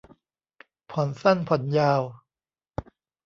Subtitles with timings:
[0.91, 2.01] ผ่อนสั้นผ่อนยาว